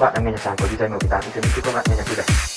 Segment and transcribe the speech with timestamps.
[0.00, 2.06] Các bạn đang nghe nhạc sàn của DJ M18 xin chúc các bạn, nghe nhạc
[2.06, 2.55] vui vẻ.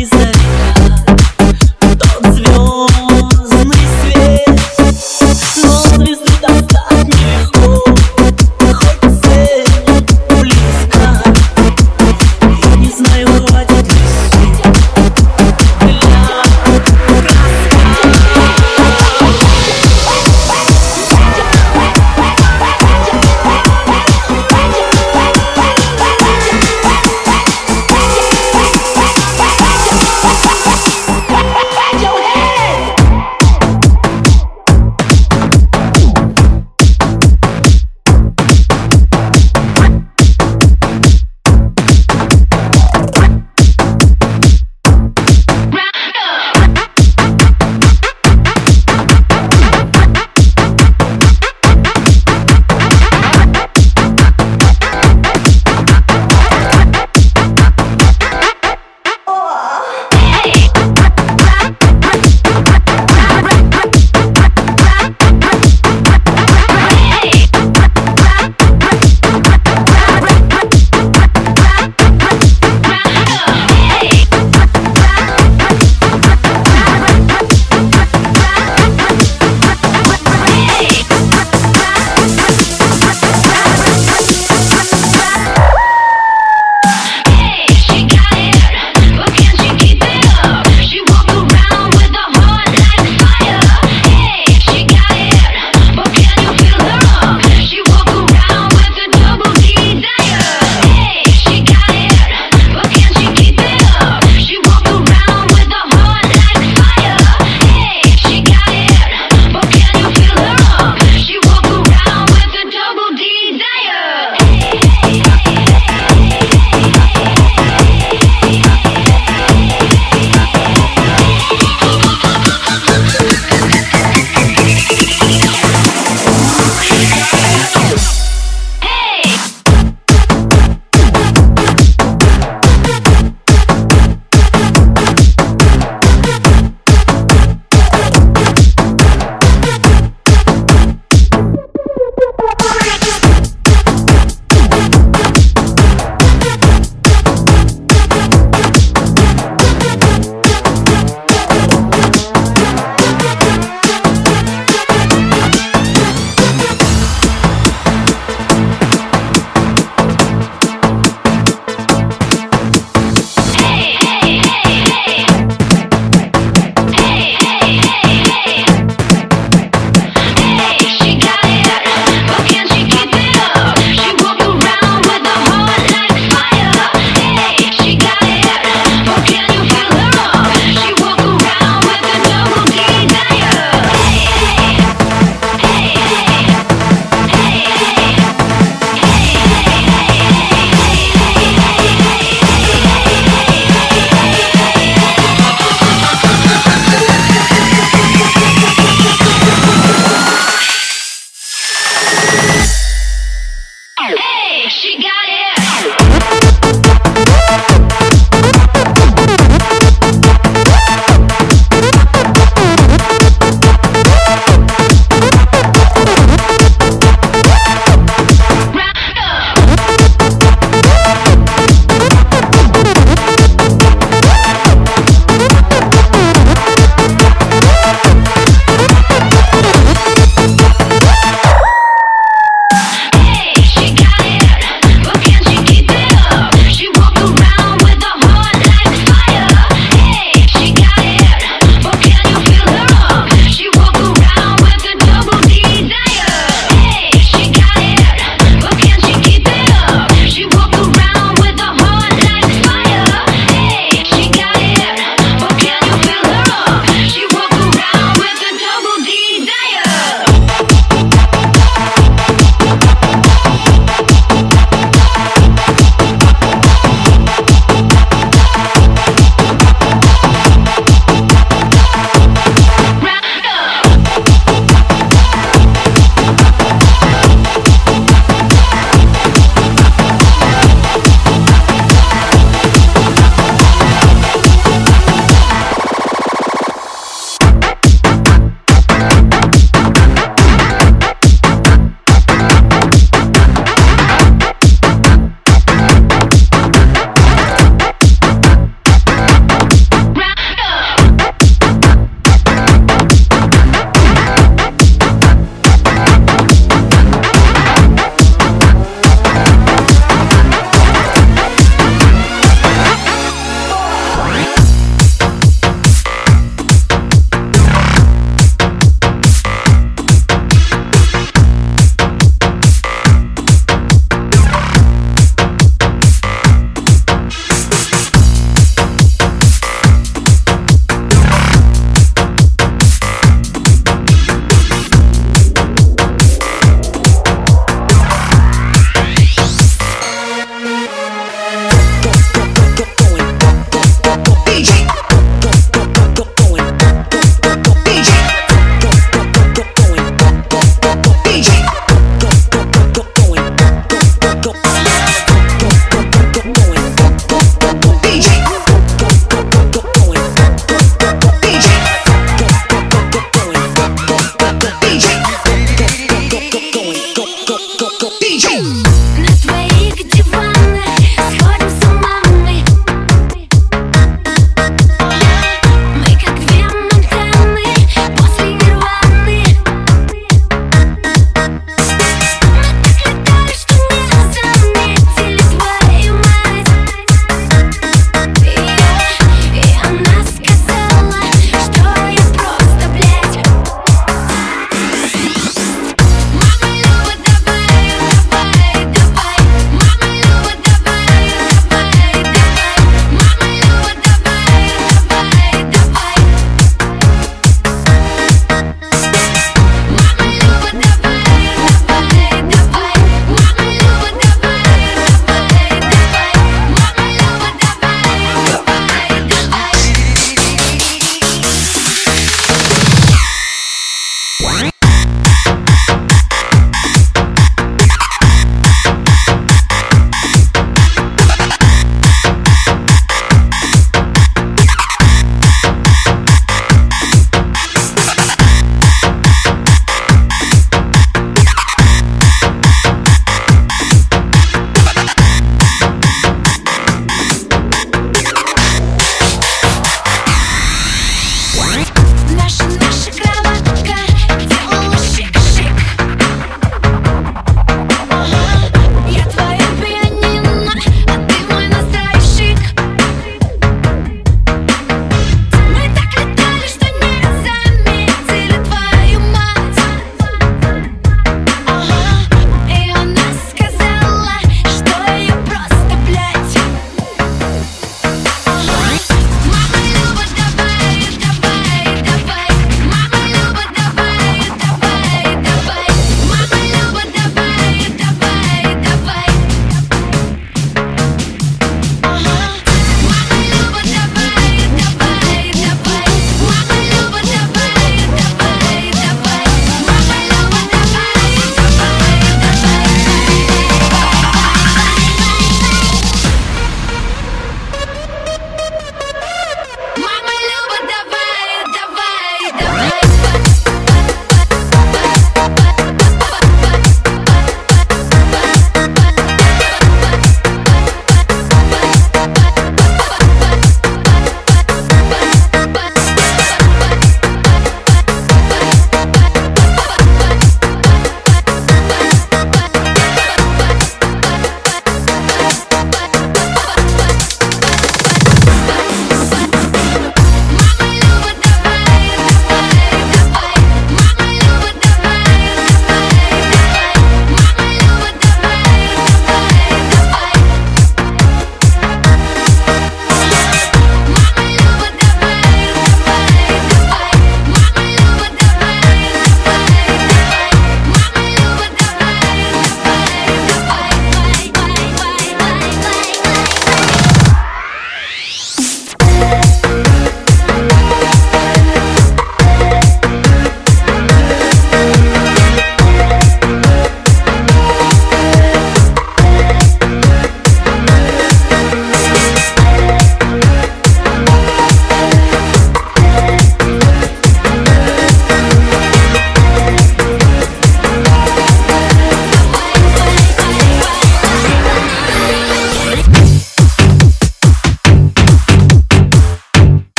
[0.00, 0.39] reason.